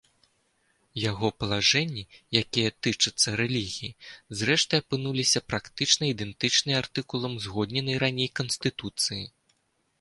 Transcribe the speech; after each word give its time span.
Яго 1.11 1.27
палажэнні, 1.41 2.03
якія 2.41 2.69
тычацца 2.87 3.29
рэлігіі, 3.43 3.95
зрэшты, 4.41 4.73
апынуліся 4.85 5.39
практычна 5.53 6.03
ідэнтычныя 6.15 6.83
артыкулам 6.83 7.39
узгодненай 7.41 7.97
раней 8.09 8.29
канстытуцыі. 8.41 9.25